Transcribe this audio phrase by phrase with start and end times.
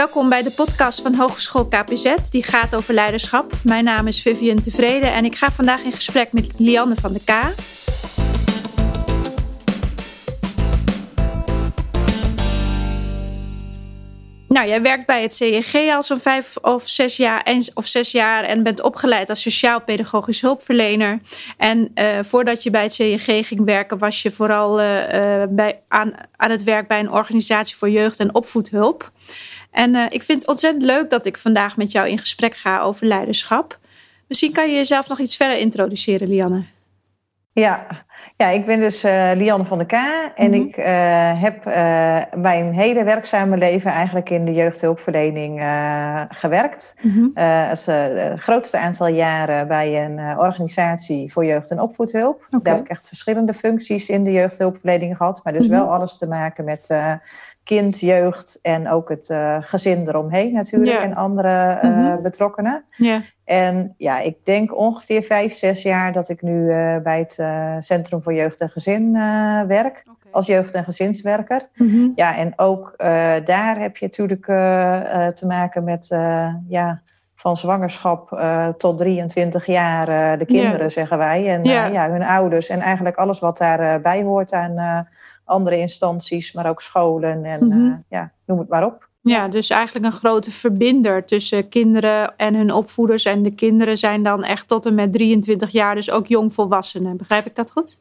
[0.00, 3.52] Welkom bij de podcast van Hogeschool KPZ, die gaat over leiderschap.
[3.62, 7.20] Mijn naam is Vivian Tevreden en ik ga vandaag in gesprek met Lianne van de
[7.24, 7.30] K.
[14.48, 18.44] Nou, jij werkt bij het CEG al zo'n vijf of zes jaar, en, of jaar
[18.44, 21.20] en bent opgeleid als sociaal-pedagogisch hulpverlener.
[21.56, 26.12] En uh, voordat je bij het CEG ging werken, was je vooral uh, bij, aan,
[26.36, 29.12] aan het werk bij een organisatie voor jeugd- en opvoedhulp.
[29.70, 32.80] En uh, ik vind het ontzettend leuk dat ik vandaag met jou in gesprek ga
[32.80, 33.78] over leiderschap.
[34.26, 36.62] Misschien kan je jezelf nog iets verder introduceren, Lianne.
[37.52, 37.86] Ja,
[38.36, 39.92] ja, ik ben dus uh, Lianne van der K.
[39.92, 40.66] En mm -hmm.
[40.66, 40.84] ik uh,
[41.42, 41.64] heb
[42.34, 45.62] mijn hele werkzame leven eigenlijk in de jeugdhulpverlening
[46.28, 46.94] gewerkt.
[47.02, 47.30] Mm -hmm.
[47.34, 47.88] het
[48.40, 52.46] grootste aantal jaren bij een organisatie voor jeugd- en opvoedhulp.
[52.46, 52.60] Okay.
[52.62, 55.40] Daar heb ik echt verschillende functies in de jeugdhulpverlening gehad.
[55.44, 55.80] Maar dus mm -hmm.
[55.80, 56.88] wel alles te maken met
[57.76, 61.00] kind, jeugd en ook het gezin eromheen natuurlijk.
[61.00, 62.84] En andere betrokkenen.
[62.96, 63.20] Yeah.
[63.44, 67.38] En ja, ik denk ongeveer vijf, zes jaar dat ik nu uh, bij het
[67.84, 69.12] Centrum voor Jeugd en Gezin
[69.66, 70.04] werk.
[70.04, 70.32] Okay.
[70.32, 71.68] Als jeugd- en gezinswerker.
[71.74, 72.12] Mm -hmm.
[72.14, 72.94] Ja, en ook
[73.44, 74.44] daar heb je natuurlijk
[75.36, 76.06] te maken met
[76.68, 77.00] ja,
[77.34, 78.42] van zwangerschap
[78.78, 80.90] tot 23 jaar de kinderen, yeah.
[80.90, 81.48] zeggen wij.
[81.48, 81.92] En yeah.
[81.92, 82.68] ja, hun ouders.
[82.68, 85.06] En eigenlijk alles wat daarbij hoort aan
[85.50, 87.78] andere instanties, maar ook scholen en Mhm.
[87.78, 88.04] mm -hmm.
[88.08, 89.08] ja, noem het maar op.
[89.22, 93.24] Ja, dus eigenlijk een grote verbinder tussen kinderen en hun opvoeders.
[93.24, 97.16] En de kinderen zijn dan echt tot en met 23 jaar, dus ook jongvolwassenen.
[97.16, 98.00] Begrijp ik dat goed?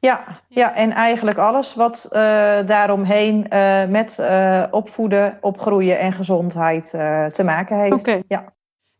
[0.00, 2.18] Ja, ja en eigenlijk alles wat uh,
[2.66, 6.90] daaromheen uh, met uh, opvoeden, opgroeien en gezondheid
[7.32, 7.92] te maken heeft.
[7.92, 8.22] Okay.
[8.28, 8.44] Ja.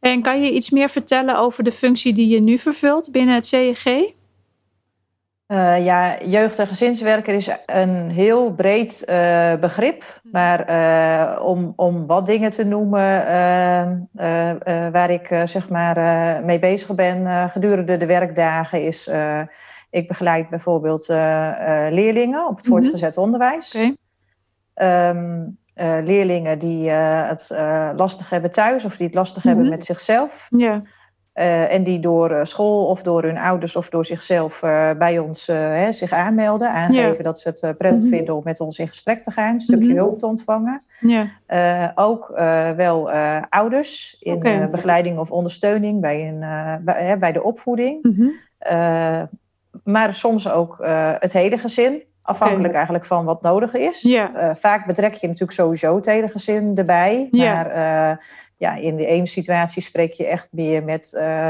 [0.00, 3.46] En kan je iets meer vertellen over de functie die je nu vervult binnen het
[3.46, 4.12] CEG?
[5.48, 10.20] Uh, ja, jeugd- en gezinswerker is een heel breed uh, begrip.
[10.22, 13.26] Maar uh, om, om wat dingen te noemen
[14.92, 15.96] waar ik zeg maar
[16.44, 19.10] mee bezig ben gedurende de werkdagen is...
[19.90, 21.06] ik begeleid bijvoorbeeld
[21.90, 22.74] leerlingen op het Mhm.
[22.74, 23.74] voortgezet onderwijs.
[24.74, 25.08] Okay.
[25.10, 25.58] Um,
[26.04, 27.50] leerlingen die het
[27.96, 30.48] lastig hebben thuis of die het lastig hebben met zichzelf.
[30.56, 30.82] Ja.
[31.38, 35.18] Uh, en die door uh, school of door hun ouders of door zichzelf uh, bij
[35.18, 36.70] ons hè, zich aanmelden.
[36.70, 37.22] Aangeven Ja.
[37.22, 38.08] dat ze het prettig Mhm.
[38.08, 39.54] vinden om met ons in gesprek te gaan.
[39.54, 39.96] Een stukje Mhm.
[39.96, 40.82] hulp te ontvangen.
[41.00, 41.92] Ja.
[41.94, 42.32] ook
[42.76, 43.10] wel
[43.48, 44.38] ouders in
[44.70, 46.44] begeleiding of ondersteuning bij, een,
[46.84, 48.02] bij, hè, bij de opvoeding.
[48.02, 49.26] Mhm.
[49.84, 50.76] maar soms ook
[51.18, 52.02] het hele gezin.
[52.22, 54.16] Afhankelijk eigenlijk van wat nodig is.
[54.52, 57.28] Vaak betrek je natuurlijk sowieso het hele gezin erbij.
[57.30, 58.16] Maar eh,
[58.58, 61.48] ja, in de ene situatie spreek je echt meer met eh,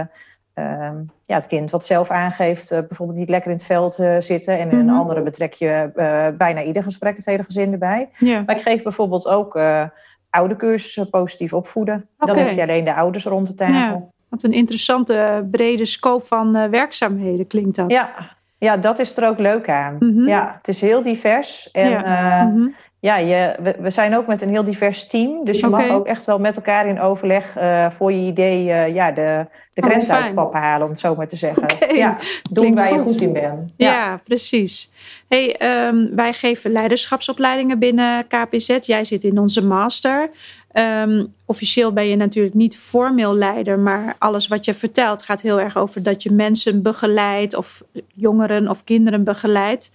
[0.54, 4.16] ehm, ja, het kind wat zelf aangeeft, eh, bijvoorbeeld niet lekker in het veld eh,
[4.18, 4.58] zitten.
[4.58, 4.88] En in Mhm.
[4.88, 5.90] een andere betrek je
[6.38, 8.08] bijna ieder gesprek het hele gezin erbij.
[8.18, 8.42] Ja.
[8.46, 9.84] Maar ik geef bijvoorbeeld ook eh
[10.30, 12.08] oudercursussen positief opvoeden.
[12.18, 13.74] Dan heb je alleen de ouders rond de tafel.
[13.76, 14.04] Ja.
[14.28, 17.90] Wat een interessante brede scope van werkzaamheden klinkt dat.
[17.90, 18.10] Ja,
[18.58, 19.96] ja, dat is er ook leuk aan.
[19.98, 20.28] Mhm.
[20.28, 21.70] Ja, het is heel divers.
[21.70, 22.00] En Ja.
[22.00, 22.68] ja, Mhm.
[23.00, 25.44] Ja je, we, we zijn ook met een heel divers team.
[25.44, 28.94] Dus je mag ook echt wel met elkaar in overleg eh, voor je idee eh,
[28.94, 31.62] ja, de, de Oh, grens uit halen, om het zo maar te zeggen.
[31.62, 32.16] Oké, Ja,
[32.50, 33.12] doen waar je goed.
[33.12, 33.72] goed in bent.
[33.76, 34.90] Ja, precies.
[35.28, 38.78] Hey, ehm, wij geven leiderschapsopleidingen binnen KPZ.
[38.80, 40.30] Jij zit in onze master.
[40.72, 45.60] Ehm, officieel ben je natuurlijk niet formeel leider, maar alles wat je vertelt gaat heel
[45.60, 47.82] erg over dat je mensen begeleidt of
[48.14, 49.92] jongeren of kinderen begeleidt.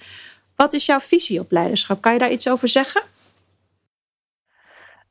[0.56, 2.02] Wat is jouw visie op leiderschap?
[2.02, 3.02] Kan je daar iets over zeggen?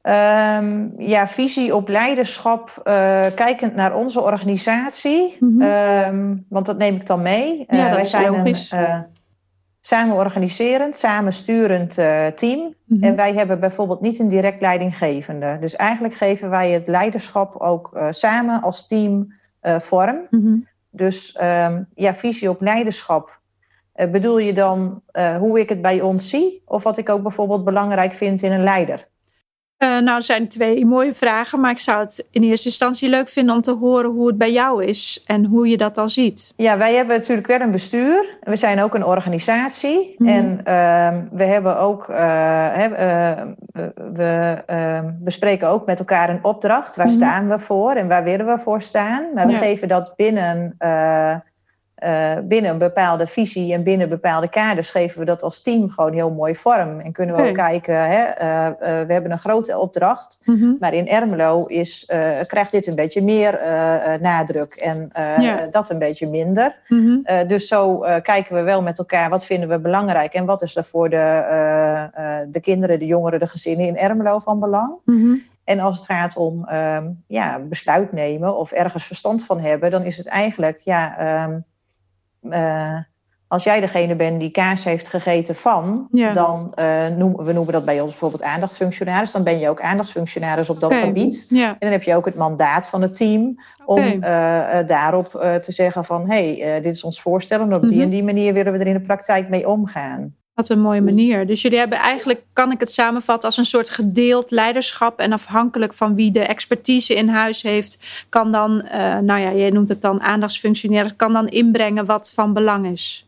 [0.03, 5.39] Ehm, ja, visie op leiderschap, eh, kijkend naar onze organisatie.
[5.59, 7.65] Ehm, want dat neem ik dan mee.
[7.67, 8.71] Eh, dat wij zijn logisch.
[8.73, 8.99] een eh,
[9.81, 11.95] samen organiserend, samen sturend
[12.35, 12.75] team.
[12.85, 13.05] Mhm.
[13.05, 15.57] En wij hebben bijvoorbeeld niet een direct leidinggevende.
[15.61, 19.33] Dus eigenlijk geven wij het leiderschap ook samen als team
[19.63, 20.21] vorm.
[20.31, 20.55] Mhm.
[20.91, 23.41] Dus ehm, ja, visie op leiderschap.
[24.03, 26.63] Eh, bedoel je dan eh, hoe ik het bij ons zie?
[26.67, 29.11] Of wat ik ook bijvoorbeeld belangrijk vind in een leider?
[29.77, 33.29] Eh, nou, er zijn twee mooie vragen, maar ik zou het in eerste instantie leuk
[33.29, 36.53] vinden om te horen hoe het bij jou is en hoe je dat dan ziet.
[36.57, 38.39] Ja, wij hebben natuurlijk wel een bestuur.
[38.41, 40.15] We zijn ook een organisatie.
[40.19, 40.31] Mhm.
[40.31, 42.07] En ehm, we hebben ook,
[44.13, 46.97] we ehm, bespreken ook met elkaar een opdracht.
[46.97, 47.15] Waar Mhm.
[47.15, 49.23] staan we voor en waar willen we voor staan?
[49.35, 49.59] Maar we Ja.
[49.59, 50.75] geven dat binnen,
[52.03, 56.13] eh, binnen een bepaalde visie en binnen bepaalde kaders geven we dat als team gewoon
[56.13, 57.01] heel mooi vorm.
[57.01, 58.75] En kunnen we ook kijken, hè, eh, eh,
[59.07, 60.41] we hebben een grote opdracht.
[60.45, 60.73] Mhm.
[60.81, 62.05] Maar in Ermelo is,
[62.47, 63.61] krijgt dit een beetje meer
[64.21, 65.67] nadruk en Ja.
[65.71, 66.77] dat een beetje minder.
[66.89, 67.47] Mhm.
[67.47, 70.85] Dus zo kijken we wel met elkaar wat vinden we belangrijk en wat is er
[70.85, 71.45] voor de,
[72.49, 74.95] de kinderen, de jongeren, de gezinnen in Ermelo van belang.
[75.05, 75.35] Mhm.
[75.65, 80.05] En als het gaat om ehm, ja, besluit nemen of ergens verstand van hebben, dan
[80.05, 81.59] is het eigenlijk, ja, ehm,
[82.51, 82.99] eh,
[83.49, 87.85] als jij degene bent die kaas heeft gegeten van, dan uh, noemen we noemen dat
[87.85, 89.31] bij ons bijvoorbeeld aandachtsfunctionaris.
[89.31, 91.47] Dan ben je ook aandachtsfunctionaris op dat gebied.
[91.49, 91.69] Ja.
[91.69, 94.21] En dan heb je ook het mandaat van het team om uh,
[94.87, 95.27] daarop
[95.63, 98.01] te zeggen van hé, hey, dit is ons voorstel en op die mhm.
[98.01, 100.35] en die manier willen we er in de praktijk mee omgaan.
[100.55, 101.47] Wat een mooie manier.
[101.47, 105.19] Dus jullie hebben eigenlijk, kan ik het samenvatten, als een soort gedeeld leiderschap.
[105.19, 108.89] En afhankelijk van wie de expertise in huis heeft, kan dan,
[109.21, 113.27] nou ja, je noemt het dan aandachtsfunctionaris, kan dan inbrengen wat van belang is.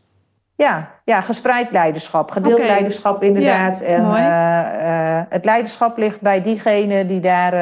[0.55, 3.81] Ja, ja, gespreid leiderschap, gedeeld leiderschap inderdaad.
[3.81, 7.53] en uh, het leiderschap ligt bij diegene die daar,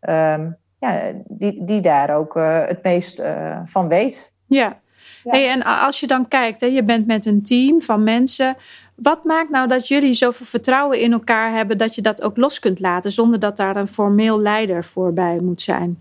[0.00, 2.34] um, ja, die, die daar ook
[2.66, 3.22] het meest
[3.64, 4.32] van weet.
[4.46, 4.76] Ja,
[5.24, 8.56] Hey, en als je dan kijkt, hè, je bent met een team van mensen.
[8.94, 12.58] Wat maakt nou dat jullie zoveel vertrouwen in elkaar hebben dat je dat ook los
[12.58, 15.98] kunt laten zonder dat daar een formeel leider voor bij moet zijn?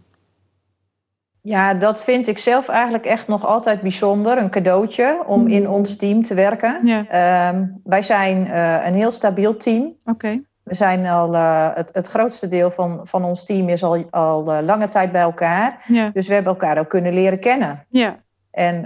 [1.41, 4.37] Ja, dat vind ik zelf eigenlijk echt nog altijd bijzonder.
[4.37, 6.85] Een cadeautje om in ons team te werken.
[6.85, 7.05] Ja.
[7.07, 9.93] Ehm, wij zijn uh, een heel stabiel team.
[10.05, 10.41] Oké.
[10.63, 14.53] We zijn al, uh, het, het grootste deel van, van ons team is al, al
[14.53, 15.83] uh, lange tijd bij elkaar.
[15.87, 16.09] Ja.
[16.13, 17.85] Dus we hebben elkaar ook kunnen leren kennen.
[17.89, 18.17] Ja.
[18.57, 18.81] En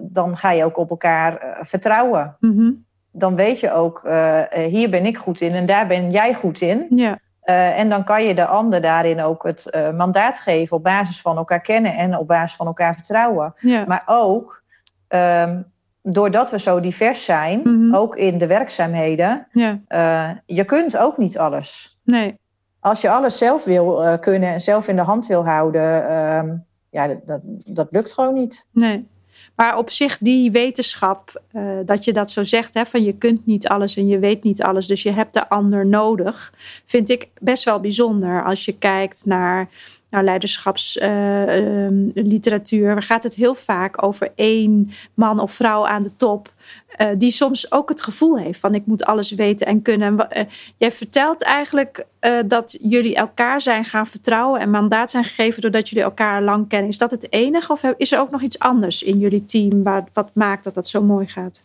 [0.00, 2.36] dan ga je ook op elkaar vertrouwen.
[2.40, 2.84] Mm -hmm.
[3.10, 4.08] Dan weet je ook,
[4.54, 6.86] hier ben ik goed in en daar ben jij goed in.
[6.90, 7.18] Ja.
[7.44, 11.36] Uh, en dan kan je de ander daarin ook het mandaat geven op basis van
[11.36, 13.54] elkaar kennen en op basis van elkaar vertrouwen.
[13.56, 13.84] Ja.
[13.86, 14.62] Maar ook
[15.08, 15.64] um,
[16.02, 17.94] doordat we zo divers zijn, mm -hmm.
[17.94, 20.42] ook in de werkzaamheden, ja.
[20.46, 21.98] je kunt ook niet alles.
[22.04, 22.38] Nee.
[22.80, 26.64] Als je alles zelf wil kunnen en zelf in de hand wil houden, um,
[26.94, 28.66] ja, dat, dat, lukt gewoon niet.
[28.70, 29.06] Nee.
[29.54, 33.46] Maar op zich die wetenschap, uh, dat je dat zo zegt, hè, van je kunt
[33.46, 36.52] niet alles en je weet niet alles, dus je hebt de ander nodig,
[36.84, 39.68] vind ik best wel bijzonder als je kijkt naar
[40.14, 42.90] nou, leiderschapsliteratuur.
[42.90, 46.52] Uh, uh, gaat het heel vaak over één man of vrouw aan de top.
[46.98, 50.14] Uh, die soms ook het gevoel heeft van ik moet alles weten en kunnen.
[50.14, 50.42] Uh,
[50.76, 52.06] jij vertelt eigenlijk
[52.46, 56.88] dat jullie elkaar zijn gaan vertrouwen en mandaat zijn gegeven doordat jullie elkaar lang kennen.
[56.88, 60.04] Is dat het enige of is er ook nog iets anders in jullie team waar,
[60.12, 61.64] wat maakt dat dat zo mooi gaat?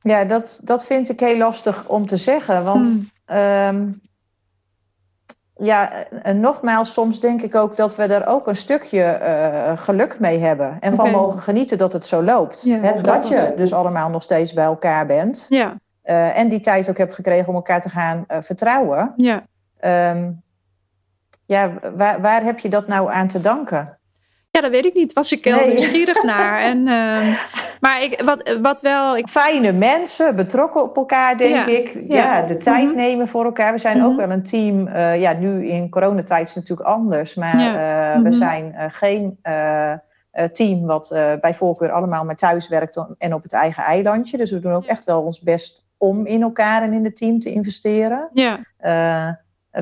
[0.00, 2.64] Ja, dat, dat vind ik heel lastig om te zeggen.
[2.64, 3.10] Want hmm.
[3.36, 4.00] um,
[5.58, 10.20] ja, en nogmaals, soms denk ik ook dat we er ook een stukje uh, geluk
[10.20, 10.76] mee hebben.
[10.80, 11.10] En okay.
[11.10, 12.62] van mogen genieten dat het zo loopt.
[12.62, 15.46] Ja, He, dat je dus allemaal nog steeds bij elkaar bent.
[15.48, 15.74] Ja.
[16.04, 19.12] Uh, en die tijd ook hebt gekregen om elkaar te gaan uh, vertrouwen.
[19.16, 19.42] Ja.
[20.10, 20.42] Um,
[21.46, 23.98] ja, waar, waar heb je dat nou aan te danken?
[24.50, 25.12] Ja, dat weet ik niet.
[25.12, 25.66] Was ik heel nee.
[25.66, 26.60] nieuwsgierig naar.
[26.60, 27.42] En, uh,
[27.80, 29.16] maar ik, wat, wat wel.
[29.16, 29.28] Ik...
[29.28, 31.66] Fijne mensen, betrokken op elkaar, denk ja.
[31.66, 32.02] ik.
[32.08, 32.96] Ja, ja de tijd mm -hmm.
[32.96, 33.72] nemen voor elkaar.
[33.72, 34.10] We zijn mm -hmm.
[34.10, 34.88] ook wel een team.
[34.88, 37.34] Uh, ja, nu in coronatijd is het natuurlijk anders.
[37.34, 37.72] Maar ja.
[37.72, 38.30] uh, mm -hmm.
[38.30, 39.38] we zijn geen
[40.52, 41.08] team wat
[41.40, 44.36] bij voorkeur allemaal maar thuis werkt en op het eigen eilandje.
[44.36, 47.40] Dus we doen ook echt wel ons best om in elkaar en in het team
[47.40, 48.28] te investeren.
[48.32, 48.58] Ja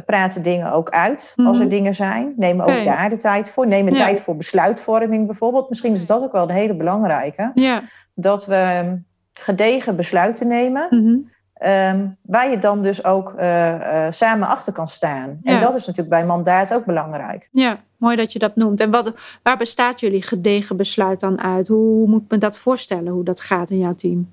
[0.06, 1.46] praten dingen ook uit mm.
[1.46, 2.32] als er dingen zijn.
[2.36, 2.84] Neem ook okay.
[2.84, 3.66] daar de tijd voor.
[3.66, 3.94] Neem ja.
[3.94, 5.68] tijd voor besluitvorming bijvoorbeeld.
[5.68, 7.50] Misschien is dat ook wel een hele belangrijke.
[7.54, 7.80] Ja.
[8.14, 8.94] Dat we
[9.32, 10.86] gedegen besluiten nemen.
[10.90, 11.30] Mm -hmm.
[11.70, 15.38] um, waar je dan dus ook uh, uh, samen achter kan staan.
[15.42, 15.52] Ja.
[15.52, 17.48] En dat is natuurlijk bij mandaat ook belangrijk.
[17.52, 18.80] Ja, mooi dat je dat noemt.
[18.80, 19.12] En wat,
[19.42, 21.68] waar bestaat jullie gedegen besluit dan uit?
[21.68, 24.32] Hoe moet men dat voorstellen, hoe dat gaat in jouw team?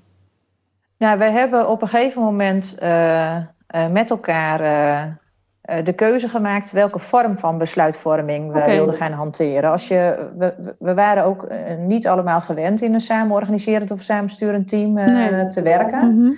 [0.98, 3.36] Nou, we hebben op een gegeven moment uh,
[3.90, 4.60] met elkaar
[5.84, 8.76] de keuze gemaakt welke vorm van besluitvorming we okay.
[8.76, 9.70] wilden gaan hanteren.
[9.70, 14.92] Als je, we, we waren ook niet allemaal gewend in een samenorganiserend of samensturend team
[14.92, 15.46] nee.
[15.46, 16.14] te werken.
[16.14, 16.36] Mm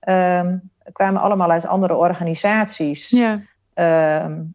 [0.00, 0.14] -hmm.
[0.14, 3.10] um, kwamen allemaal uit andere organisaties.
[3.10, 3.40] Ja.
[4.24, 4.54] Um,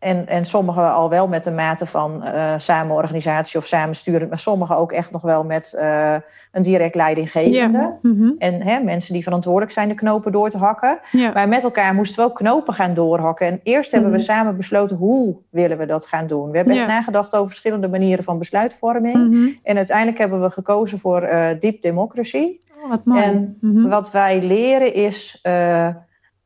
[0.00, 4.76] en, en sommigen al wel met een mate van uh, samenorganisatie of samensturen, maar sommigen
[4.76, 6.14] ook echt nog wel met uh,
[6.52, 7.78] een direct leidinggevende.
[7.78, 7.98] Ja.
[8.02, 8.34] Mm -hmm.
[8.38, 10.98] En hè, mensen die verantwoordelijk zijn de knopen door te hakken.
[11.10, 11.30] Ja.
[11.34, 13.46] Maar met elkaar moesten we ook knopen gaan doorhakken.
[13.46, 14.26] En eerst hebben mm -hmm.
[14.26, 16.50] we samen besloten hoe willen we dat gaan doen.
[16.50, 16.86] We hebben ja.
[16.86, 19.16] nagedacht over verschillende manieren van besluitvorming.
[19.16, 19.58] Mm -hmm.
[19.62, 22.58] En uiteindelijk hebben we gekozen voor uh, deep democracy.
[22.82, 23.22] Oh, wat mooi.
[23.22, 23.88] En Mhm.
[23.88, 25.40] wat wij leren is.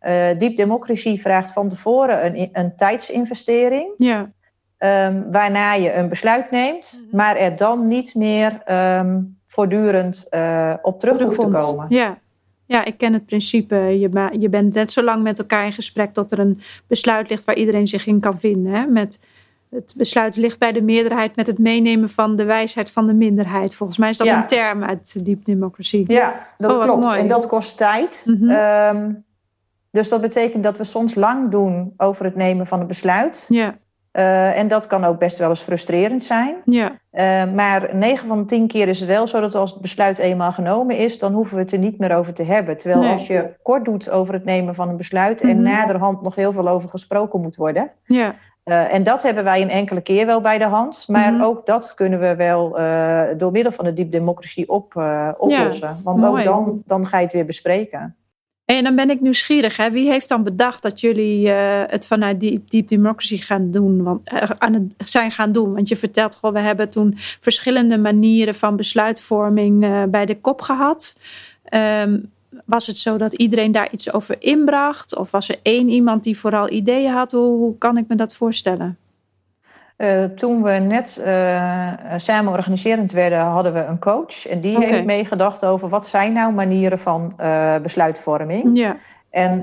[0.07, 3.95] Uh, Deep Democracy vraagt van tevoren een, een tijdsinvestering.
[3.97, 4.31] Ja.
[4.79, 7.17] Um, waarna je een besluit neemt, mm -hmm.
[7.17, 8.63] maar er dan niet meer
[8.99, 11.87] um, voortdurend uh, op terug hoeft te komen.
[11.89, 12.19] Ja.
[12.67, 13.77] ja, ik ken het principe.
[13.77, 17.45] Je, je bent net zo lang met elkaar in gesprek tot er een besluit ligt
[17.45, 18.73] waar iedereen zich in kan vinden.
[18.73, 18.87] Hè?
[18.87, 19.21] Met,
[19.71, 23.75] het besluit ligt bij de meerderheid met het meenemen van de wijsheid van de minderheid.
[23.75, 24.37] Volgens mij is dat ja.
[24.37, 26.05] een term uit Deep Democracy.
[26.07, 27.05] Ja, dat oh, klopt.
[27.05, 27.19] Mooi.
[27.19, 28.25] En dat kost tijd.
[28.27, 28.51] Mm -hmm.
[28.97, 29.24] um,
[29.95, 33.45] dus dat betekent dat we soms lang doen over het nemen van een besluit.
[33.49, 33.75] Ja.
[34.13, 36.55] Uh, en dat kan ook best wel eens frustrerend zijn.
[36.65, 36.91] Ja.
[37.13, 40.19] Uh, maar 9 van de 10 keer is het wel zo dat als het besluit
[40.19, 42.77] eenmaal genomen is, dan hoeven we het er niet meer over te hebben.
[42.77, 43.11] Terwijl Nee.
[43.13, 45.63] als je kort doet over het nemen van een besluit en Mhm.
[45.63, 47.91] naderhand nog heel veel over gesproken moet worden.
[48.05, 48.35] Ja.
[48.65, 51.05] Uh, en dat hebben wij een enkele keer wel bij de hand.
[51.09, 51.43] Maar Mhm.
[51.43, 52.71] ook dat kunnen we wel
[53.39, 54.95] door middel van de democracy op,
[55.39, 55.97] oplossen.
[56.05, 56.49] Want mooi.
[56.49, 58.17] ook dan, dan ga je het weer bespreken.
[58.65, 59.77] En dan ben ik nieuwsgierig.
[59.77, 59.91] Hè?
[59.91, 64.51] Wie heeft dan bedacht dat jullie eh, het vanuit Deep, Democracy gaan doen, want, eh,
[64.59, 65.75] aan het zijn gaan doen?
[65.75, 70.61] Want je vertelt gewoon, we hebben toen verschillende manieren van besluitvorming eh, bij de kop
[70.61, 71.19] gehad.
[71.65, 72.19] Ehm,
[72.65, 75.17] was het zo dat iedereen daar iets over inbracht?
[75.17, 77.33] Of was er één iemand die vooral ideeën had?
[77.33, 78.99] Hoe, hoe kan ik me dat voorstellen?
[79.99, 84.47] Uh, toen we net uh, samen organiserend werden, hadden we een coach.
[84.47, 88.79] En die heeft meegedacht over wat zijn nou manieren van uh, besluitvorming.
[88.79, 88.97] Ja,
[89.31, 89.61] En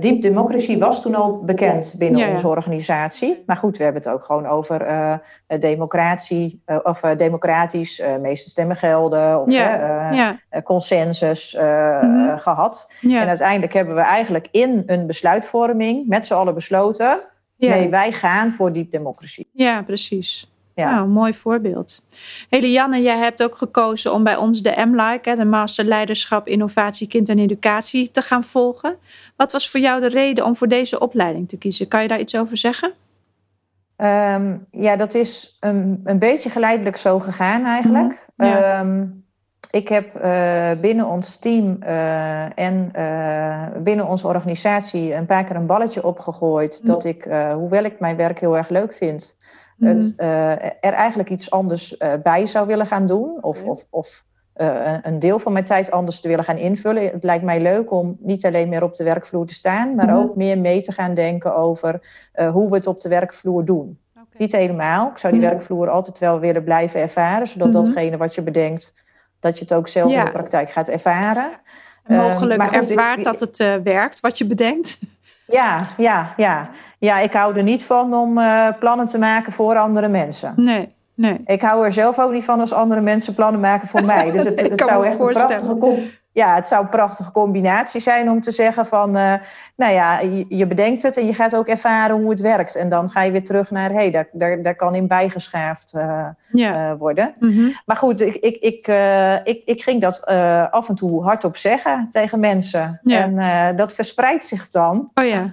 [0.00, 3.42] Deep Democracy was toen al bekend binnen Ja, onze organisatie.
[3.46, 4.86] Maar goed, we hebben het ook gewoon over
[5.58, 12.38] democratie, of democratisch, meeste stemmen gelden, of Ja, consensus Mhm.
[12.38, 12.92] gehad.
[13.02, 17.20] En uiteindelijk hebben we eigenlijk in een besluitvorming met z'n allen besloten.
[17.58, 17.74] Ja.
[17.74, 19.44] Nee, wij gaan voor Deep Democracy.
[19.52, 20.50] Ja, precies.
[20.74, 20.90] Ja.
[20.90, 22.02] Nou, mooi voorbeeld.
[22.48, 27.08] Hele Janne, jij hebt ook gekozen om bij ons de M-Like, de Master Leiderschap, Innovatie,
[27.08, 28.96] Kind en Educatie, te gaan volgen.
[29.36, 31.88] Wat was voor jou de reden om voor deze opleiding te kiezen?
[31.88, 32.92] Kan je daar iets over zeggen?
[33.96, 38.26] Um, ja, dat is een, een beetje geleidelijk zo gegaan eigenlijk.
[38.36, 38.80] Ja.
[38.80, 39.24] um,
[39.70, 45.56] ik heb uh, binnen ons team uh, en uh, binnen onze organisatie een paar keer
[45.56, 46.78] een balletje opgegooid.
[46.82, 46.86] Mm.
[46.88, 49.36] Dat ik, hoewel ik mijn werk heel erg leuk vind,
[49.76, 49.90] Mhm.
[49.92, 49.98] mm.
[49.98, 50.14] het,
[50.80, 53.38] er eigenlijk iets anders bij zou willen gaan doen.
[53.40, 54.24] Of, of, of
[55.02, 57.02] een deel van mijn tijd anders te willen gaan invullen.
[57.02, 60.16] Het lijkt mij leuk om niet alleen meer op de werkvloer te staan, maar Mhm.
[60.16, 62.00] ook meer mee te gaan denken over
[62.52, 63.98] hoe we het op de werkvloer doen.
[64.12, 64.24] Okay.
[64.38, 65.08] Niet helemaal.
[65.10, 65.48] Ik zou die Ja.
[65.48, 67.76] werkvloer altijd wel willen blijven ervaren, zodat Mhm.
[67.76, 68.94] datgene wat je bedenkt,
[69.40, 70.18] dat je het ook zelf Ja.
[70.18, 71.50] in de praktijk gaat ervaren.
[72.04, 74.98] En Ehm, mogelijk goed, ik- ervaart dat het eh, werkt, wat je bedenkt.
[75.50, 76.70] Ja, ja, ja.
[76.98, 80.52] Ja, ik hou er niet van om eh, plannen te maken voor andere mensen.
[80.56, 81.40] Nee, nee.
[81.46, 84.30] Ik hou er zelf ook niet van als andere mensen plannen maken voor mij.
[84.30, 88.50] Dus het, zou echt een prachtige, ja, het zou een prachtige combinatie zijn om te
[88.50, 89.16] zeggen van...
[89.16, 89.34] eh,
[89.76, 92.74] nou ja, je, je bedenkt het en je gaat ook ervaren hoe het werkt.
[92.76, 95.92] En dan ga je weer terug naar, hé, hey, daar, daar, daar kan in bijgeschaafd
[95.94, 96.90] eh, Ja.
[96.90, 97.34] eh, worden.
[97.38, 97.68] Mhm.
[97.86, 98.86] Maar goed, ik, ik, ik,
[99.44, 100.26] ik, ik ging dat
[100.70, 103.00] af en toe hardop zeggen tegen mensen.
[103.02, 103.20] Ja.
[103.34, 105.10] En dat verspreidt zich dan.
[105.14, 105.50] Oh ja.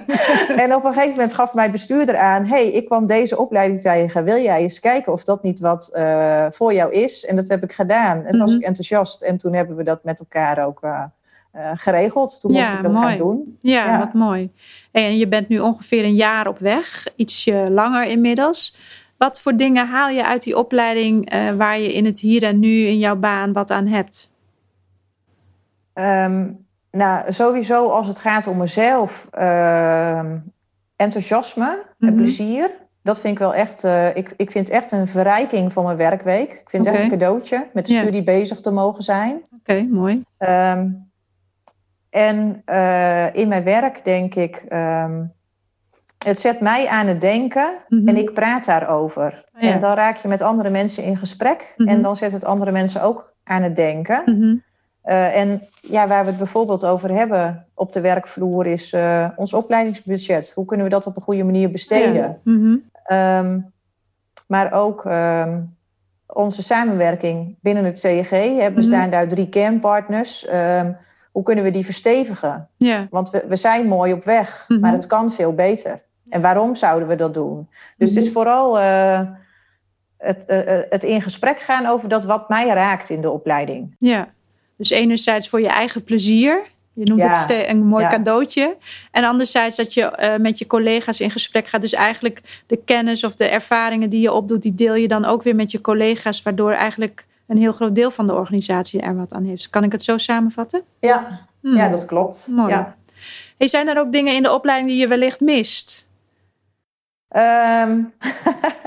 [0.62, 4.24] en op een gegeven moment gaf mijn bestuurder aan: hey, ik kwam deze opleiding tegen.
[4.24, 5.98] Wil jij eens kijken of dat niet wat
[6.48, 7.24] voor jou is?
[7.26, 8.24] En dat heb ik gedaan.
[8.24, 8.60] En toen was Mhm.
[8.60, 9.22] ik enthousiast.
[9.22, 11.02] En toen hebben we dat met elkaar ook eh,
[11.52, 12.40] eh, geregeld.
[12.40, 13.06] Toen mocht Ja, ik dat mooi.
[13.06, 13.56] gaan doen.
[13.60, 13.98] Ja, Ja.
[13.98, 14.50] wat mooi.
[14.92, 18.76] En je bent nu ongeveer een jaar op weg, ietsje langer inmiddels.
[19.18, 22.58] Wat voor dingen haal je uit die opleiding eh, waar je in het hier en
[22.58, 24.30] nu in jouw baan wat aan hebt?
[25.92, 26.50] Ehm,
[26.90, 30.38] nou, sowieso als het gaat om mezelf, ehm,
[30.96, 32.14] enthousiasme en Mhm.
[32.16, 32.70] plezier.
[33.06, 36.52] Dat vind ik wel echt, eh, ik, ik vind echt een verrijking van mijn werkweek.
[36.52, 39.42] Ik vind het echt een cadeautje met de studie bezig te mogen zijn.
[39.60, 40.22] Oké, mooi.
[40.38, 40.88] Ehm,
[42.10, 45.22] en eh, in mijn werk denk ik, ehm,
[46.26, 48.08] het zet mij aan het denken Mhm.
[48.08, 49.44] en ik praat daarover.
[49.56, 49.72] Oh ja.
[49.72, 51.88] En dan raak je met andere mensen in gesprek Mhm.
[51.88, 54.22] en dan zet het andere mensen ook aan het denken.
[54.24, 54.54] Mhm.
[55.02, 58.94] Eh, en ja, waar we het bijvoorbeeld over hebben op de werkvloer is
[59.36, 60.52] ons opleidingsbudget.
[60.54, 62.14] Hoe kunnen we dat op een goede manier besteden?
[62.14, 62.36] Ja.
[63.08, 63.18] Mhm.
[63.18, 63.58] Ehm,
[64.46, 65.60] maar ook ehm,
[66.26, 68.30] onze samenwerking binnen het CEG.
[68.30, 70.46] Hè, bestaan daar drie kernpartners.
[70.46, 70.92] Ehm,
[71.32, 72.68] hoe kunnen we die verstevigen?
[73.10, 74.80] Want we, we zijn mooi op weg, Mhm.
[74.80, 76.02] maar het kan veel beter.
[76.28, 77.68] En waarom zouden we dat doen?
[77.96, 78.18] Dus Mhm.
[78.18, 79.20] het is vooral eh,
[80.18, 83.96] het, eh, eh, het in gesprek gaan over dat wat mij raakt in de opleiding.
[83.98, 84.28] ja.
[84.78, 86.62] Dus enerzijds voor je eigen plezier.
[86.96, 87.28] Je noemt Ja.
[87.46, 88.10] het een mooi Ja.
[88.10, 88.76] cadeautje.
[89.10, 91.80] En anderzijds dat je eh, met je collega's in gesprek gaat.
[91.80, 95.42] Dus eigenlijk de kennis of de ervaringen die je opdoet, die deel je dan ook
[95.42, 96.42] weer met je collega's.
[96.42, 99.70] Waardoor eigenlijk een heel groot deel van de organisatie er wat aan heeft.
[99.70, 100.82] Kan ik het zo samenvatten?
[101.00, 101.76] Ja, Hmm.
[101.76, 102.46] ja dat klopt.
[102.50, 102.70] Mooi.
[102.72, 102.94] Ja.
[103.58, 106.08] Hey, zijn er ook dingen in de opleiding die je wellicht mist?
[107.28, 107.98] Ehm,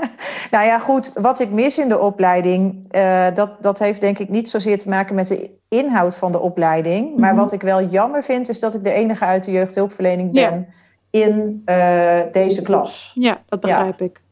[0.50, 1.10] nou ja, goed.
[1.14, 4.88] Wat ik mis in de opleiding, eh, dat, dat heeft denk ik niet zozeer te
[4.88, 7.16] maken met de inhoud van de opleiding.
[7.16, 7.42] Maar Mhm.
[7.42, 10.50] wat ik wel jammer vind, is dat ik de enige uit de jeugdhulpverlening Ja.
[10.50, 10.66] ben
[11.10, 13.10] in eh, deze klas.
[13.14, 14.22] Ja, dat begrijp ik.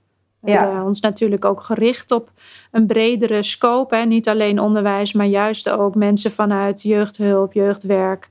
[0.41, 0.61] We Ja.
[0.61, 2.31] hebben ons natuurlijk ook gericht op
[2.71, 3.97] een bredere scope.
[3.97, 4.05] Hè?
[4.05, 8.29] Niet alleen onderwijs, maar juist ook mensen vanuit jeugdhulp, jeugdwerk.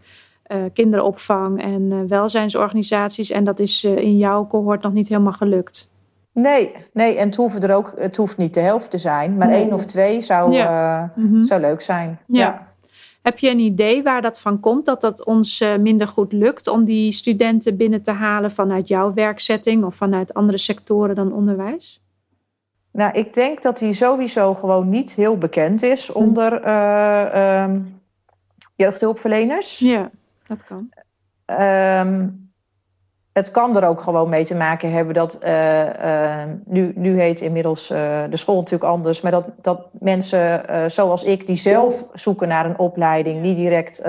[0.74, 3.32] kinderopvang en welzijnsorganisaties.
[3.32, 5.92] En dat is in jouw cohort nog niet helemaal gelukt.
[6.42, 9.50] Nee, nee, en het hoeft er ook, het hoeft niet de helft te zijn, maar
[9.50, 10.52] één of twee zou,
[11.16, 11.44] mhm.
[11.44, 12.20] zou leuk zijn.
[12.28, 12.66] ja.
[13.22, 16.68] Heb je een idee waar dat van komt, dat dat ons eh, minder goed lukt
[16.68, 22.02] om die studenten binnen te halen vanuit jouw werkzetting of vanuit andere sectoren dan onderwijs?
[22.92, 26.18] Nou, ik denk dat die sowieso gewoon niet heel bekend is hm.
[26.18, 28.02] onder uh, um,
[28.76, 29.80] jeugdhulpverleners.
[29.80, 30.10] Ja,
[30.48, 30.90] dat kan.
[31.60, 32.47] Um,
[33.38, 37.92] het kan er ook gewoon mee te maken hebben dat uh, nu, nu heet inmiddels
[37.92, 42.66] uh, de school natuurlijk anders, maar dat, dat mensen zoals ik, die zelf zoeken naar
[42.66, 44.02] een opleiding, niet direct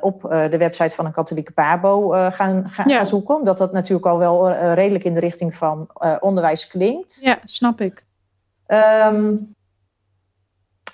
[0.00, 4.18] op de website van een katholieke pabo gaan, gaan, gaan, zoeken, omdat dat natuurlijk al
[4.18, 5.88] wel redelijk in de richting van
[6.20, 7.18] onderwijs klinkt.
[7.20, 8.04] Ja, snap ik.
[8.66, 9.56] Um,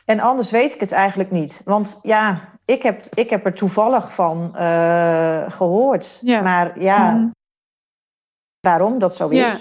[0.04, 1.62] en anders weet ik het eigenlijk niet.
[1.64, 6.18] Want ja, ik heb, ik heb er toevallig van uh, gehoord.
[6.20, 6.40] Ja.
[6.40, 7.34] Maar ja, mm.
[8.61, 9.38] waarom dat zo is.
[9.38, 9.56] Ja.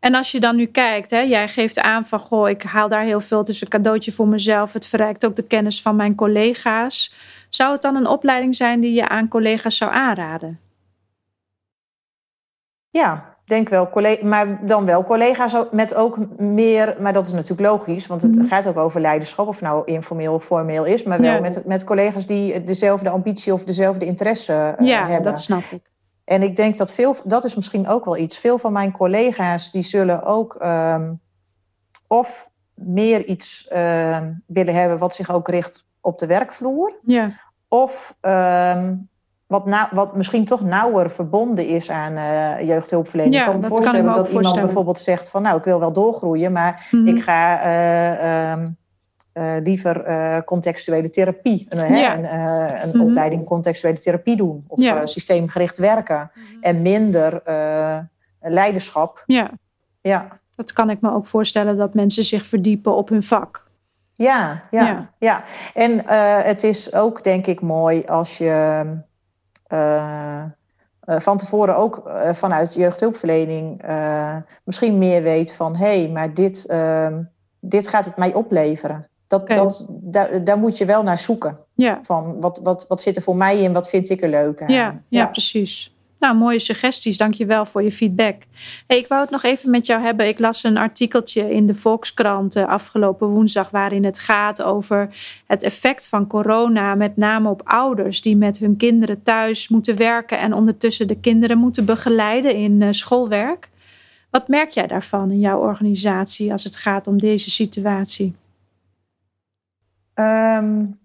[0.00, 3.02] En als je dan nu kijkt, hè, jij geeft aan van goh, ik haal daar
[3.02, 3.42] heel veel.
[3.42, 4.72] Is een cadeautje voor mezelf.
[4.72, 7.14] Het verrijkt ook de kennis van mijn collega's.
[7.48, 10.60] Zou het dan een opleiding zijn die je aan collega's zou aanraden?
[12.90, 13.90] Ja, denk wel,
[14.22, 18.46] maar dan wel collega's met ook meer, maar dat is natuurlijk logisch, want het mhm.
[18.46, 22.26] gaat ook over leiderschap, of nou informeel of formeel is, maar wel met, met collega's
[22.26, 25.16] die dezelfde ambitie of dezelfde interesse ja, hebben.
[25.16, 25.92] Ja, dat snap ik.
[26.24, 29.70] En ik denk dat veel, dat is misschien ook wel iets, veel van mijn collega's
[29.70, 31.20] die zullen ook um,
[32.06, 37.30] of meer iets uh, willen hebben wat zich ook richt op de werkvloer, ja.
[37.68, 39.08] of um,
[39.46, 43.34] wat, nou, wat misschien toch nauwer verbonden is aan uh, jeugdhulpverlening.
[43.34, 45.92] Ja, ik kan me dat kan dat iemand bijvoorbeeld zegt van nou, ik wil wel
[45.92, 47.16] doorgroeien, maar mm -hmm.
[47.16, 48.76] ik ga uh, um,
[49.34, 52.18] uh, liever contextuele therapie, een, ja.
[52.18, 52.24] een,
[52.82, 53.00] een mm -hmm.
[53.00, 54.64] opleiding contextuele therapie doen.
[54.66, 55.06] Of ja.
[55.06, 56.30] systeemgericht werken.
[56.34, 56.62] Mm -hmm.
[56.62, 57.42] En minder
[58.40, 59.22] leiderschap.
[59.26, 59.50] Ja.
[60.00, 63.62] ja, dat kan ik me ook voorstellen dat mensen zich verdiepen op hun vak.
[64.12, 65.10] Ja, ja, ja.
[65.18, 65.44] ja.
[65.74, 66.08] En
[66.44, 68.84] het is ook denk ik mooi als je
[71.06, 73.82] van tevoren ook uh, vanuit jeugdhulpverlening
[74.64, 77.22] misschien meer weet van hé, hey, maar dit, ehm,
[77.60, 79.08] dit gaat het mij opleveren.
[79.26, 79.56] Dat, okay.
[79.56, 81.58] dat, daar, daar moet je wel naar zoeken.
[81.74, 82.00] Ja.
[82.02, 84.68] Van wat, wat, wat zit er voor mij in, wat vind ik er leuk aan.
[84.68, 85.26] Ja, ja, ja.
[85.26, 85.93] precies.
[86.24, 87.16] Nou, mooie suggesties.
[87.16, 88.42] Dank je wel voor je feedback.
[88.86, 90.28] Hey, ik wou het nog even met jou hebben.
[90.28, 93.70] Ik las een artikeltje in de Volkskrant uh, afgelopen woensdag...
[93.70, 96.94] waarin het gaat over het effect van corona...
[96.94, 100.38] met name op ouders die met hun kinderen thuis moeten werken...
[100.38, 103.70] en ondertussen de kinderen moeten begeleiden in uh, schoolwerk.
[104.30, 108.34] Wat merk jij daarvan in jouw organisatie als het gaat om deze situatie?
[110.14, 110.98] Um,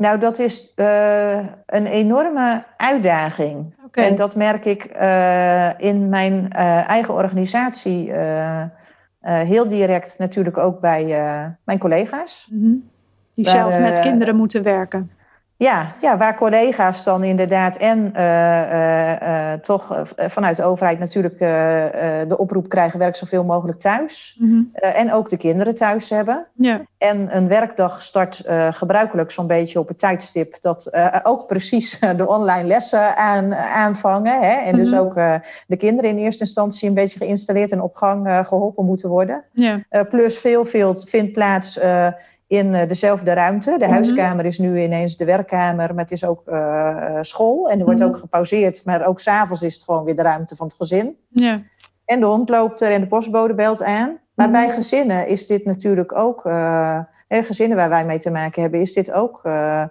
[0.00, 3.74] nou, dat is uh, een enorme uitdaging.
[3.86, 4.06] Okay.
[4.06, 8.12] En dat merk ik uh, in mijn uh, eigen organisatie
[9.20, 11.04] heel direct natuurlijk ook bij
[11.64, 12.48] mijn collega's.
[12.50, 12.90] Mm -hmm.
[13.34, 15.10] Die Waar, zelf met kinderen moeten werken.
[15.60, 21.38] Ja, ja, waar collega's dan inderdaad en uh, uh, uh, toch vanuit de overheid natuurlijk
[22.28, 24.36] de oproep krijgen werk zoveel mogelijk thuis.
[24.38, 24.70] Mm -hmm.
[24.72, 26.46] en ook de kinderen thuis hebben.
[26.54, 26.80] Ja.
[26.98, 30.90] En een werkdag start gebruikelijk zo'n beetje op het tijdstip dat
[31.22, 34.40] ook precies de online lessen aan, aanvangen.
[34.40, 34.52] Hè?
[34.52, 34.76] En mm -hmm.
[34.76, 35.00] dus mhm.
[35.00, 35.14] ook
[35.66, 39.44] de kinderen in eerste instantie een beetje geïnstalleerd en op gang geholpen moeten worden.
[39.52, 39.80] Ja.
[40.08, 41.78] plus veel, veel vindt plaats
[42.50, 43.70] in uh, dezelfde ruimte.
[43.70, 43.92] De mm -hmm.
[43.92, 47.70] huiskamer is nu ineens de werkkamer, maar het is ook uh, school.
[47.70, 48.14] En er wordt mm -hmm.
[48.14, 51.16] ook gepauzeerd, maar ook s'avonds is het gewoon weer de ruimte van het gezin.
[51.28, 51.60] Ja.
[52.04, 54.18] En de hond loopt er en de postbode belt aan.
[54.34, 54.66] Maar mm -hmm.
[54.66, 58.92] bij gezinnen is dit natuurlijk ook, uh, gezinnen waar wij mee te maken hebben, is
[58.92, 59.84] dit ook uh,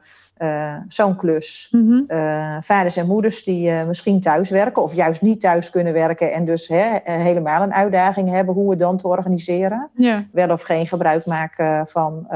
[0.88, 1.67] zo'n klus.
[1.71, 2.04] Mm -hmm.
[2.08, 6.34] uh, vaders en moeders die uh, misschien thuis werken of juist niet thuis kunnen werken
[6.34, 9.89] en dus hè, helemaal een uitdaging hebben hoe het dan te organiseren.
[10.32, 12.28] Wel of geen gebruik maken van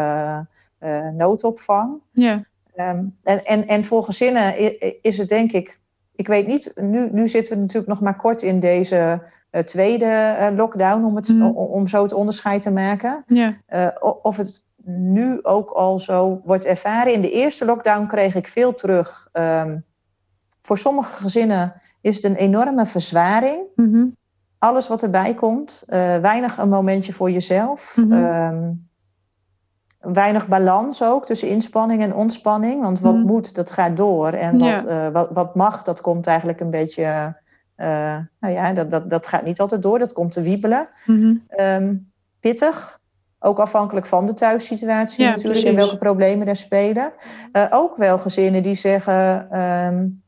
[1.17, 2.01] noodopvang.
[2.75, 4.53] Um, en, en, en voor gezinnen
[5.01, 5.79] is het denk ik,
[6.15, 9.21] ik weet niet, nu, nu zitten we natuurlijk nog maar kort in deze
[9.65, 11.45] tweede lockdown om, het, mm.
[11.45, 13.23] om, om zo het onderscheid te maken.
[14.21, 17.13] Of het nu ook al zo wordt ervaren.
[17.13, 19.27] In de eerste lockdown kreeg ik veel terug.
[19.33, 19.83] Um,
[20.61, 23.61] voor sommige gezinnen is het een enorme verzwaring.
[23.75, 24.15] Mm -hmm.
[24.57, 25.83] Alles wat erbij komt.
[25.87, 27.93] Uh, weinig een momentje voor jezelf.
[27.97, 28.05] Mhm.
[28.07, 28.53] Mm -hmm.
[28.53, 32.81] um, weinig balans ook tussen inspanning en ontspanning.
[32.81, 33.25] Want wat Mhm.
[33.25, 34.27] moet, dat gaat door.
[34.29, 34.85] En wat, Ja.
[35.05, 37.41] eh, wat, wat mag, dat komt eigenlijk een beetje.
[37.75, 39.99] eh, nou ja, dat, dat, dat gaat niet altijd door.
[39.99, 40.87] Dat komt te wiebelen.
[41.05, 41.33] Mhm.
[41.47, 41.95] Ehm,
[42.39, 42.99] pittig.
[43.45, 47.13] Ook afhankelijk van de thuissituatie natuurlijk en welke problemen er spelen.
[47.53, 50.23] Uh, ook wel gezinnen die zeggen, um,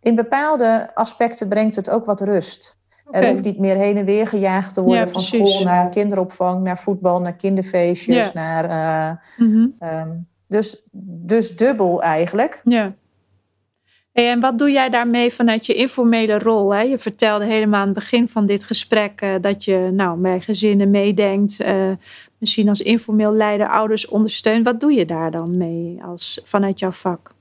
[0.00, 2.78] in bepaalde aspecten brengt het ook wat rust.
[3.10, 6.78] Er hoeft niet meer heen en weer gejaagd te worden van school naar kinderopvang, naar
[6.78, 8.64] voetbal, naar kinderfeestjes, naar.
[8.70, 10.82] Uh, mm um, dus,
[11.26, 12.60] dus dubbel eigenlijk.
[12.64, 12.94] Ja.
[14.12, 16.74] en wat doe jij daarmee vanuit je informele rol?
[16.74, 16.80] Hè?
[16.80, 20.90] Je vertelde helemaal aan het begin van dit gesprek uh, dat je nou, met gezinnen
[20.90, 21.60] meedenkt.
[21.60, 21.90] Uh,
[22.38, 24.64] misschien als informeel leider ouders ondersteunt.
[24.64, 27.34] Wat doe je daar dan mee als, vanuit jouw vak?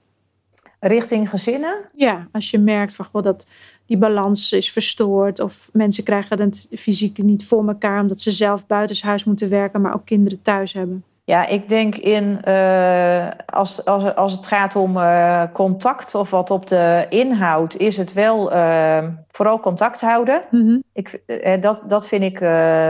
[0.79, 1.89] Richting gezinnen?
[1.93, 3.47] Ja, als je merkt van god, dat
[3.85, 5.39] die balans is verstoord.
[5.39, 9.93] Of mensen krijgen het fysiek niet voor elkaar omdat ze zelf buitenshuis moeten werken, maar
[9.93, 11.03] ook kinderen thuis hebben.
[11.27, 16.51] Ja, ik denk in uh, als, als, als het gaat om uh, contact of wat
[16.51, 20.41] op de inhoud, is het wel uh, vooral contact houden.
[20.51, 20.83] Mm-hmm.
[20.93, 21.21] ik,
[21.61, 22.39] dat, dat vind ik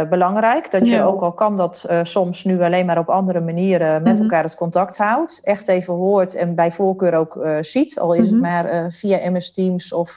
[0.09, 0.71] belangrijk.
[0.71, 4.21] Dat je ook al kan dat soms nu alleen maar op andere manieren met mm-hmm.
[4.21, 5.41] elkaar het contact houdt.
[5.43, 7.99] Echt even hoort en bij voorkeur ook ziet.
[7.99, 10.15] Al is het maar via MS Teams of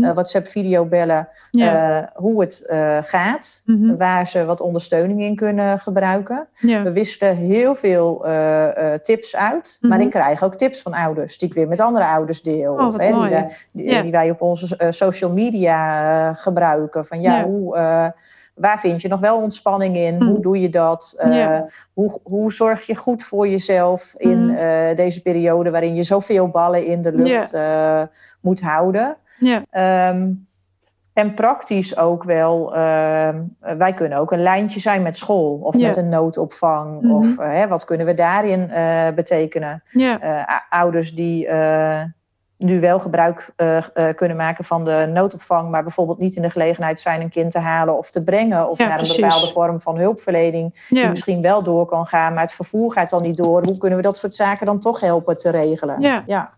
[0.00, 1.28] WhatsApp videobellen.
[2.14, 2.64] hoe het
[3.04, 3.62] gaat.
[3.98, 6.48] Waar ze wat ondersteuning in kunnen gebruiken.
[6.60, 9.78] We wisselen heel veel uh, tips uit.
[9.80, 10.06] Maar mhm.
[10.06, 12.72] ik krijg ook tips van ouders die ik weer met andere ouders deel.
[12.72, 17.04] Oh, of, hè, die, die, die, wij op onze social media gebruiken.
[17.04, 17.76] Van ja, hoe
[18.54, 20.14] waar vind je nog wel ontspanning in?
[20.14, 20.26] Mhm.
[20.26, 21.24] Hoe doe je dat?
[21.92, 24.94] hoe, hoe zorg je goed voor jezelf in mhm.
[24.94, 27.56] deze periode waarin je zoveel ballen in de lucht
[28.40, 29.16] moet houden?
[29.38, 29.62] Ja.
[29.70, 30.30] Ehm,
[31.18, 35.96] en praktisch ook wel, ehm, wij kunnen ook een lijntje zijn met school of met
[35.96, 37.02] een noodopvang.
[37.02, 37.12] Mhm.
[37.12, 39.82] Of uh, hè, wat kunnen we daarin uh, betekenen?
[39.92, 41.48] Uh, ouders die
[42.56, 43.52] nu wel gebruik
[44.16, 47.58] kunnen maken van de noodopvang, maar bijvoorbeeld niet in de gelegenheid zijn een kind te
[47.58, 48.68] halen of te brengen.
[48.68, 52.52] Of naar een bepaalde vorm van hulpverlening, die misschien wel door kan gaan, maar het
[52.54, 53.64] vervoer gaat dan niet door.
[53.64, 56.00] Hoe kunnen we dat soort zaken dan toch helpen te regelen?
[56.26, 56.56] ja.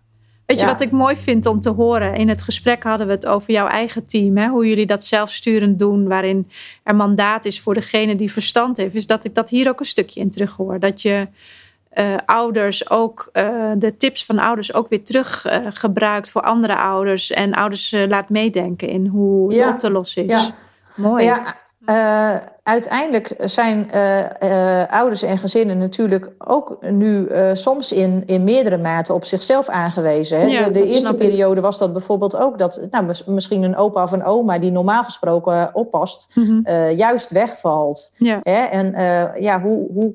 [0.50, 2.14] Weet je wat ik mooi vind om te horen?
[2.14, 4.36] In het gesprek hadden we het over jouw eigen team.
[4.36, 4.48] Hè?
[4.48, 6.08] Hoe jullie dat zelfsturend doen.
[6.08, 6.50] Waarin
[6.82, 8.94] er mandaat is voor degene die verstand heeft.
[8.94, 10.78] Is dat ik dat hier ook een stukje in terug hoor.
[10.78, 11.28] Dat je
[11.94, 16.76] uh, ouders ook uh, de tips van ouders ook weer terug uh, gebruikt voor andere
[16.76, 17.30] ouders.
[17.30, 20.42] En ouders laat meedenken in hoe het op te lossen is.
[20.42, 20.54] Ja.
[20.96, 21.24] Mooi.
[21.24, 21.56] Ja,
[22.70, 29.12] uiteindelijk zijn uh, ouders en gezinnen natuurlijk ook nu uh, soms in, in meerdere mate
[29.12, 30.40] op zichzelf aangewezen.
[30.40, 30.46] Hè?
[30.46, 34.12] Ja, de, de eerste periode was dat bijvoorbeeld ook dat nou, misschien een opa of
[34.12, 36.90] een oma die normaal gesproken oppast, mm -hmm.
[36.90, 38.12] juist wegvalt.
[38.16, 38.40] Ja.
[38.42, 38.62] Hè?
[38.64, 38.92] En
[39.42, 40.12] ja, hoe, hoe,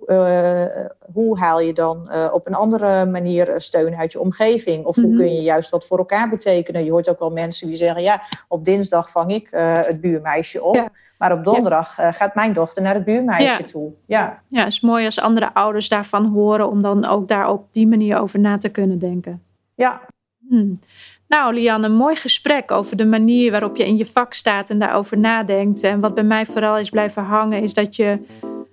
[1.14, 4.86] hoe haal je dan op een andere manier steun uit je omgeving?
[4.86, 5.18] Of hoe mhm.
[5.18, 6.84] kun je juist wat voor elkaar betekenen?
[6.84, 9.48] Je hoort ook wel mensen die zeggen, ja, op dinsdag vang ik
[9.86, 10.76] het buurmeisje op.
[10.76, 10.88] Ja.
[11.18, 13.92] Maar op donderdag gaat mijn dochter naar het buurmeisje toe.
[14.06, 14.42] Ja.
[14.48, 17.88] ja, het is mooi als andere ouders daarvan horen om dan ook daar op die
[17.88, 19.44] manier over na te kunnen denken.
[19.76, 20.02] Ja.
[20.48, 20.80] Hmm.
[21.28, 24.80] Nou, Lianne, een mooi gesprek over de manier waarop je in je vak staat en
[24.80, 25.84] daarover nadenkt.
[25.84, 28.20] En wat bij mij vooral is blijven hangen, is dat je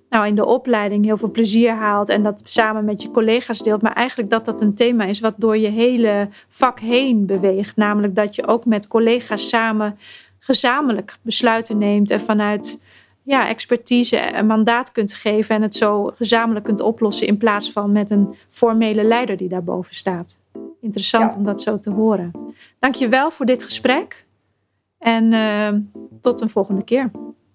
[0.08, 3.82] nou, in de opleiding heel veel plezier haalt en dat samen met je collega's deelt.
[3.82, 7.76] Maar eigenlijk dat dat een thema is wat door je hele vak heen beweegt.
[7.76, 9.98] Namelijk dat je ook met collega's samen
[10.38, 12.80] gezamenlijk besluiten neemt en vanuit
[13.22, 17.92] ja, expertise een mandaat kunt geven en het zo gezamenlijk kunt oplossen in plaats van
[17.92, 20.38] met een formele leider die daarboven staat.
[20.80, 22.30] Interessant om dat zo te horen.
[22.78, 24.26] Dank je wel voor dit gesprek
[24.98, 25.68] en uh,
[26.20, 27.11] tot een volgende keer.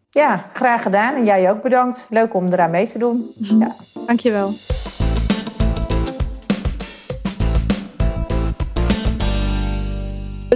[0.10, 1.16] Ja, graag gedaan.
[1.16, 2.08] En jij ook bedankt.
[2.10, 3.32] Leuk om eraan mee te doen.
[3.60, 3.76] Ja.
[4.06, 4.20] Dank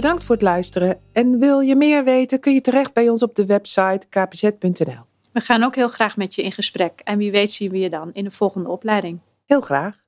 [0.02, 1.00] Bedankt voor het luisteren.
[1.12, 5.02] En wil je meer weten, kun je terecht bij ons op de website kpz.nl.
[5.32, 7.00] We gaan ook heel graag met je in gesprek.
[7.04, 9.18] En wie weet zien we je dan in de volgende opleiding.
[9.46, 10.04] Heel graag.